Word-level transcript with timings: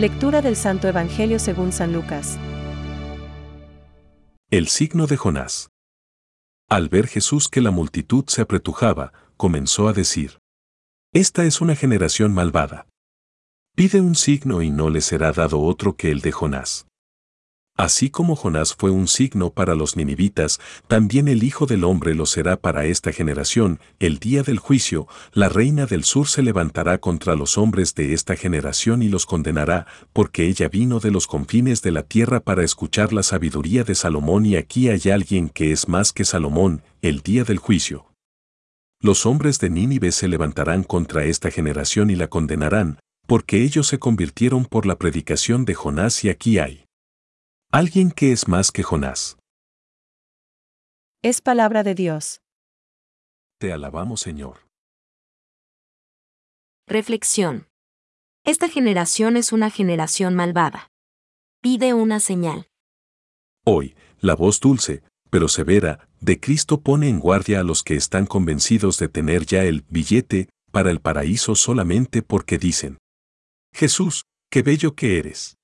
Lectura 0.00 0.40
del 0.40 0.56
Santo 0.56 0.88
Evangelio 0.88 1.38
según 1.38 1.72
San 1.72 1.92
Lucas. 1.92 2.38
El 4.50 4.68
signo 4.68 5.06
de 5.06 5.18
Jonás. 5.18 5.68
Al 6.70 6.88
ver 6.88 7.06
Jesús 7.06 7.50
que 7.50 7.60
la 7.60 7.70
multitud 7.70 8.24
se 8.26 8.40
apretujaba, 8.40 9.12
comenzó 9.36 9.88
a 9.88 9.92
decir, 9.92 10.38
Esta 11.12 11.44
es 11.44 11.60
una 11.60 11.76
generación 11.76 12.32
malvada. 12.32 12.86
Pide 13.76 14.00
un 14.00 14.14
signo 14.14 14.62
y 14.62 14.70
no 14.70 14.88
le 14.88 15.02
será 15.02 15.32
dado 15.32 15.60
otro 15.60 15.96
que 15.96 16.10
el 16.10 16.22
de 16.22 16.32
Jonás. 16.32 16.86
Así 17.76 18.10
como 18.10 18.36
Jonás 18.36 18.74
fue 18.74 18.90
un 18.90 19.08
signo 19.08 19.50
para 19.50 19.74
los 19.74 19.96
ninivitas, 19.96 20.60
también 20.86 21.28
el 21.28 21.42
Hijo 21.42 21.64
del 21.64 21.84
Hombre 21.84 22.14
lo 22.14 22.26
será 22.26 22.58
para 22.58 22.84
esta 22.84 23.10
generación. 23.10 23.80
El 23.98 24.18
día 24.18 24.42
del 24.42 24.58
juicio, 24.58 25.06
la 25.32 25.48
reina 25.48 25.86
del 25.86 26.04
sur 26.04 26.28
se 26.28 26.42
levantará 26.42 26.98
contra 26.98 27.36
los 27.36 27.56
hombres 27.56 27.94
de 27.94 28.12
esta 28.12 28.36
generación 28.36 29.02
y 29.02 29.08
los 29.08 29.24
condenará, 29.24 29.86
porque 30.12 30.46
ella 30.46 30.68
vino 30.68 31.00
de 31.00 31.10
los 31.10 31.26
confines 31.26 31.80
de 31.80 31.92
la 31.92 32.02
tierra 32.02 32.40
para 32.40 32.64
escuchar 32.64 33.14
la 33.14 33.22
sabiduría 33.22 33.82
de 33.82 33.94
Salomón 33.94 34.44
y 34.44 34.56
aquí 34.56 34.90
hay 34.90 35.10
alguien 35.10 35.48
que 35.48 35.72
es 35.72 35.88
más 35.88 36.12
que 36.12 36.26
Salomón, 36.26 36.82
el 37.00 37.20
día 37.20 37.44
del 37.44 37.56
juicio. 37.56 38.12
Los 39.00 39.24
hombres 39.24 39.58
de 39.58 39.70
Nínive 39.70 40.12
se 40.12 40.28
levantarán 40.28 40.82
contra 40.82 41.24
esta 41.24 41.50
generación 41.50 42.10
y 42.10 42.16
la 42.16 42.26
condenarán, 42.26 42.98
porque 43.26 43.62
ellos 43.62 43.86
se 43.86 43.98
convirtieron 43.98 44.66
por 44.66 44.84
la 44.84 44.98
predicación 44.98 45.64
de 45.64 45.72
Jonás 45.72 46.22
y 46.24 46.28
aquí 46.28 46.58
hay 46.58 46.84
Alguien 47.72 48.10
que 48.10 48.32
es 48.32 48.48
más 48.48 48.72
que 48.72 48.82
Jonás. 48.82 49.38
Es 51.22 51.40
palabra 51.40 51.84
de 51.84 51.94
Dios. 51.94 52.42
Te 53.60 53.72
alabamos, 53.72 54.22
Señor. 54.22 54.66
Reflexión. 56.88 57.68
Esta 58.44 58.68
generación 58.68 59.36
es 59.36 59.52
una 59.52 59.70
generación 59.70 60.34
malvada. 60.34 60.90
Pide 61.62 61.94
una 61.94 62.18
señal. 62.18 62.66
Hoy, 63.64 63.94
la 64.18 64.34
voz 64.34 64.58
dulce, 64.58 65.04
pero 65.30 65.46
severa, 65.46 66.08
de 66.20 66.40
Cristo 66.40 66.80
pone 66.80 67.08
en 67.08 67.20
guardia 67.20 67.60
a 67.60 67.62
los 67.62 67.84
que 67.84 67.94
están 67.94 68.26
convencidos 68.26 68.98
de 68.98 69.06
tener 69.06 69.46
ya 69.46 69.62
el 69.62 69.84
billete 69.88 70.48
para 70.72 70.90
el 70.90 70.98
paraíso 70.98 71.54
solamente 71.54 72.22
porque 72.22 72.58
dicen, 72.58 72.98
Jesús, 73.72 74.24
qué 74.50 74.62
bello 74.62 74.96
que 74.96 75.18
eres. 75.18 75.59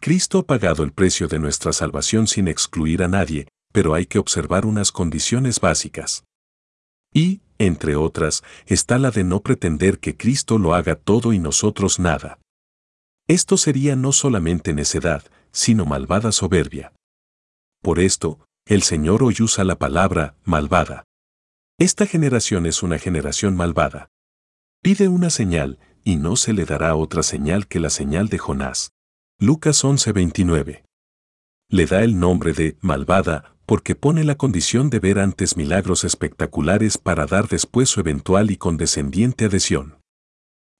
Cristo 0.00 0.38
ha 0.38 0.46
pagado 0.46 0.82
el 0.84 0.92
precio 0.92 1.28
de 1.28 1.38
nuestra 1.38 1.72
salvación 1.72 2.26
sin 2.26 2.48
excluir 2.48 3.02
a 3.02 3.08
nadie, 3.08 3.48
pero 3.72 3.94
hay 3.94 4.06
que 4.06 4.18
observar 4.18 4.66
unas 4.66 4.92
condiciones 4.92 5.60
básicas. 5.60 6.24
Y, 7.12 7.40
entre 7.58 7.96
otras, 7.96 8.42
está 8.66 8.98
la 8.98 9.10
de 9.10 9.24
no 9.24 9.40
pretender 9.40 9.98
que 9.98 10.16
Cristo 10.16 10.58
lo 10.58 10.74
haga 10.74 10.96
todo 10.96 11.32
y 11.32 11.38
nosotros 11.38 11.98
nada. 11.98 12.38
Esto 13.28 13.56
sería 13.56 13.96
no 13.96 14.12
solamente 14.12 14.72
necedad, 14.72 15.24
sino 15.50 15.86
malvada 15.86 16.32
soberbia. 16.32 16.92
Por 17.82 17.98
esto, 17.98 18.38
el 18.66 18.82
Señor 18.82 19.22
hoy 19.22 19.36
usa 19.40 19.64
la 19.64 19.78
palabra 19.78 20.36
malvada. 20.44 21.04
Esta 21.78 22.06
generación 22.06 22.66
es 22.66 22.82
una 22.82 22.98
generación 22.98 23.56
malvada. 23.56 24.08
Pide 24.82 25.08
una 25.08 25.30
señal, 25.30 25.78
y 26.04 26.16
no 26.16 26.36
se 26.36 26.52
le 26.52 26.64
dará 26.64 26.94
otra 26.94 27.22
señal 27.22 27.66
que 27.66 27.80
la 27.80 27.90
señal 27.90 28.28
de 28.28 28.38
Jonás. 28.38 28.92
Lucas 29.38 29.84
11:29. 29.84 30.82
Le 31.68 31.84
da 31.84 32.02
el 32.02 32.18
nombre 32.18 32.54
de 32.54 32.78
malvada 32.80 33.54
porque 33.66 33.94
pone 33.94 34.24
la 34.24 34.36
condición 34.36 34.88
de 34.88 34.98
ver 34.98 35.18
antes 35.18 35.58
milagros 35.58 36.04
espectaculares 36.04 36.96
para 36.96 37.26
dar 37.26 37.46
después 37.46 37.90
su 37.90 38.00
eventual 38.00 38.50
y 38.50 38.56
condescendiente 38.56 39.44
adhesión. 39.44 39.98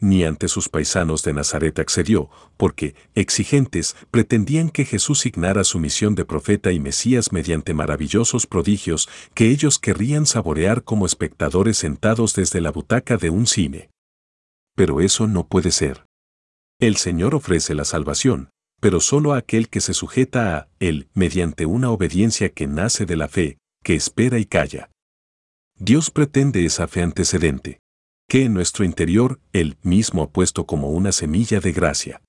Ni 0.00 0.24
ante 0.24 0.48
sus 0.48 0.70
paisanos 0.70 1.22
de 1.24 1.34
Nazaret 1.34 1.78
accedió, 1.78 2.30
porque, 2.56 2.94
exigentes, 3.14 3.96
pretendían 4.10 4.70
que 4.70 4.86
Jesús 4.86 5.20
signara 5.20 5.62
su 5.62 5.78
misión 5.78 6.14
de 6.14 6.24
profeta 6.24 6.72
y 6.72 6.80
Mesías 6.80 7.32
mediante 7.32 7.74
maravillosos 7.74 8.46
prodigios 8.46 9.10
que 9.34 9.50
ellos 9.50 9.78
querrían 9.78 10.24
saborear 10.24 10.84
como 10.84 11.04
espectadores 11.04 11.76
sentados 11.76 12.34
desde 12.34 12.62
la 12.62 12.70
butaca 12.70 13.18
de 13.18 13.28
un 13.28 13.46
cine. 13.46 13.90
Pero 14.74 15.02
eso 15.02 15.26
no 15.26 15.46
puede 15.46 15.70
ser. 15.70 16.07
El 16.80 16.96
Señor 16.96 17.34
ofrece 17.34 17.74
la 17.74 17.84
salvación, 17.84 18.50
pero 18.80 19.00
solo 19.00 19.32
a 19.32 19.38
aquel 19.38 19.68
que 19.68 19.80
se 19.80 19.94
sujeta 19.94 20.56
a 20.56 20.68
Él 20.78 21.08
mediante 21.12 21.66
una 21.66 21.90
obediencia 21.90 22.50
que 22.50 22.68
nace 22.68 23.04
de 23.04 23.16
la 23.16 23.26
fe, 23.26 23.58
que 23.82 23.96
espera 23.96 24.38
y 24.38 24.44
calla. 24.44 24.90
Dios 25.76 26.12
pretende 26.12 26.64
esa 26.64 26.86
fe 26.86 27.02
antecedente, 27.02 27.80
que 28.28 28.44
en 28.44 28.54
nuestro 28.54 28.84
interior 28.84 29.40
Él 29.52 29.76
mismo 29.82 30.22
ha 30.22 30.30
puesto 30.30 30.66
como 30.66 30.90
una 30.90 31.10
semilla 31.10 31.58
de 31.58 31.72
gracia. 31.72 32.22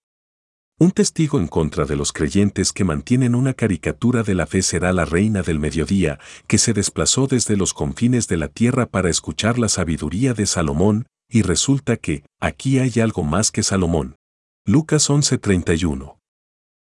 Un 0.80 0.92
testigo 0.92 1.40
en 1.40 1.48
contra 1.48 1.86
de 1.86 1.96
los 1.96 2.12
creyentes 2.12 2.74
que 2.74 2.86
mantienen 2.86 3.36
una 3.36 3.54
caricatura 3.54 4.24
de 4.24 4.34
la 4.34 4.48
fe 4.48 4.64
será 4.64 4.94
la 4.94 5.06
reina 5.06 5.44
del 5.44 5.60
mediodía, 5.60 6.20
que 6.48 6.58
se 6.58 6.74
desplazó 6.74 7.28
desde 7.28 7.56
los 7.56 7.76
confines 7.76 8.28
de 8.28 8.38
la 8.38 8.48
tierra 8.48 8.88
para 8.88 9.12
escuchar 9.12 9.60
la 9.60 9.70
sabiduría 9.70 10.34
de 10.34 10.48
Salomón, 10.48 11.06
y 11.30 11.44
resulta 11.44 11.98
que, 11.98 12.24
aquí 12.40 12.80
hay 12.80 13.00
algo 13.00 13.24
más 13.24 13.52
que 13.52 13.62
Salomón. 13.62 14.16
Lucas 14.66 15.10
11:31. 15.10 16.20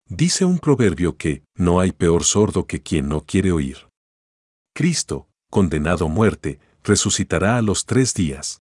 Dice 0.07 0.46
un 0.46 0.59
proverbio 0.59 1.18
que, 1.18 1.44
no 1.56 1.79
hay 1.79 1.91
peor 1.91 2.24
sordo 2.24 2.68
que 2.68 2.84
quien 2.84 3.09
no 3.09 3.22
quiere 3.22 3.51
oír. 3.51 3.90
Cristo, 4.75 5.28
condenado 5.50 6.06
a 6.06 6.09
muerte, 6.09 6.59
resucitará 6.84 7.57
a 7.57 7.62
los 7.62 7.85
tres 7.85 8.13
días. 8.13 8.62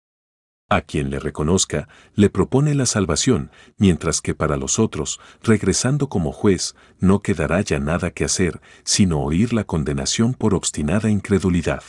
A 0.68 0.82
quien 0.82 1.08
le 1.08 1.20
reconozca, 1.20 1.88
le 2.14 2.28
propone 2.28 2.74
la 2.74 2.84
salvación, 2.84 3.50
mientras 3.78 4.20
que 4.20 4.34
para 4.34 4.58
los 4.58 4.78
otros, 4.78 5.20
regresando 5.42 6.10
como 6.10 6.32
juez, 6.32 6.74
no 6.98 7.22
quedará 7.22 7.62
ya 7.62 7.78
nada 7.78 8.10
que 8.10 8.24
hacer, 8.24 8.60
sino 8.84 9.20
oír 9.20 9.54
la 9.54 9.64
condenación 9.64 10.34
por 10.34 10.54
obstinada 10.54 11.08
incredulidad. 11.08 11.82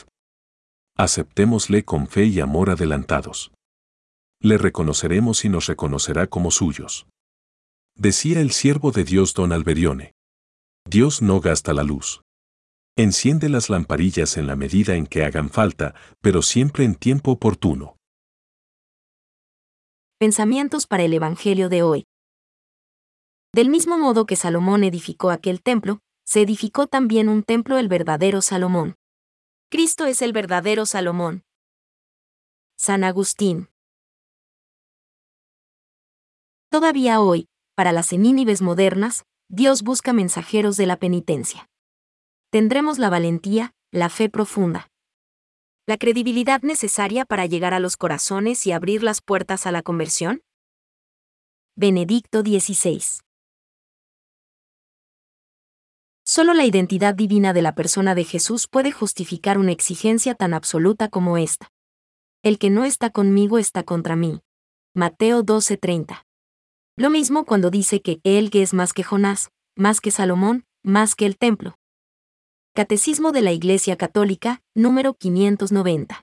Aceptémosle 0.96 1.84
con 1.84 2.06
fe 2.06 2.24
y 2.24 2.40
amor 2.40 2.70
adelantados 2.70 3.52
le 4.40 4.56
reconoceremos 4.56 5.44
y 5.44 5.48
nos 5.48 5.66
reconocerá 5.66 6.26
como 6.26 6.50
suyos. 6.50 7.06
Decía 7.94 8.40
el 8.40 8.50
siervo 8.52 8.90
de 8.90 9.04
Dios 9.04 9.34
don 9.34 9.52
Alberione. 9.52 10.14
Dios 10.88 11.20
no 11.20 11.40
gasta 11.40 11.74
la 11.74 11.82
luz. 11.82 12.22
Enciende 12.96 13.48
las 13.48 13.70
lamparillas 13.70 14.36
en 14.36 14.46
la 14.46 14.56
medida 14.56 14.94
en 14.94 15.06
que 15.06 15.24
hagan 15.24 15.50
falta, 15.50 15.94
pero 16.20 16.42
siempre 16.42 16.84
en 16.84 16.94
tiempo 16.94 17.30
oportuno. 17.32 17.96
Pensamientos 20.18 20.86
para 20.86 21.04
el 21.04 21.14
Evangelio 21.14 21.68
de 21.68 21.82
hoy. 21.82 22.04
Del 23.54 23.68
mismo 23.68 23.98
modo 23.98 24.26
que 24.26 24.36
Salomón 24.36 24.84
edificó 24.84 25.30
aquel 25.30 25.62
templo, 25.62 26.00
se 26.24 26.42
edificó 26.42 26.86
también 26.86 27.28
un 27.28 27.42
templo 27.42 27.78
el 27.78 27.88
verdadero 27.88 28.42
Salomón. 28.42 28.96
Cristo 29.70 30.06
es 30.06 30.22
el 30.22 30.32
verdadero 30.32 30.84
Salomón. 30.86 31.42
San 32.76 33.02
Agustín. 33.02 33.69
Todavía 36.70 37.20
hoy, 37.20 37.48
para 37.74 37.90
las 37.90 38.12
Nínives 38.12 38.62
modernas, 38.62 39.24
Dios 39.48 39.82
busca 39.82 40.12
mensajeros 40.12 40.76
de 40.76 40.86
la 40.86 40.96
penitencia. 40.96 41.68
Tendremos 42.50 43.00
la 43.00 43.10
valentía, 43.10 43.72
la 43.90 44.08
fe 44.08 44.28
profunda. 44.28 44.88
La 45.88 45.98
credibilidad 45.98 46.62
necesaria 46.62 47.24
para 47.24 47.46
llegar 47.46 47.74
a 47.74 47.80
los 47.80 47.96
corazones 47.96 48.68
y 48.68 48.72
abrir 48.72 49.02
las 49.02 49.20
puertas 49.20 49.66
a 49.66 49.72
la 49.72 49.82
conversión. 49.82 50.42
Benedicto 51.74 52.42
XVI. 52.42 53.02
Solo 56.24 56.54
la 56.54 56.66
identidad 56.66 57.16
divina 57.16 57.52
de 57.52 57.62
la 57.62 57.74
persona 57.74 58.14
de 58.14 58.22
Jesús 58.22 58.68
puede 58.68 58.92
justificar 58.92 59.58
una 59.58 59.72
exigencia 59.72 60.36
tan 60.36 60.54
absoluta 60.54 61.08
como 61.08 61.36
esta. 61.36 61.72
El 62.44 62.60
que 62.60 62.70
no 62.70 62.84
está 62.84 63.10
conmigo 63.10 63.58
está 63.58 63.82
contra 63.82 64.14
mí. 64.14 64.40
Mateo 64.94 65.42
12:30. 65.42 66.29
Lo 67.00 67.08
mismo 67.08 67.46
cuando 67.46 67.70
dice 67.70 68.02
que 68.02 68.20
Él 68.24 68.50
que 68.50 68.60
es 68.60 68.74
más 68.74 68.92
que 68.92 69.02
Jonás, 69.02 69.48
más 69.74 70.02
que 70.02 70.10
Salomón, 70.10 70.66
más 70.82 71.14
que 71.14 71.24
el 71.24 71.38
templo. 71.38 71.78
Catecismo 72.74 73.32
de 73.32 73.40
la 73.40 73.52
Iglesia 73.52 73.96
Católica, 73.96 74.60
número 74.74 75.14
590. 75.14 76.22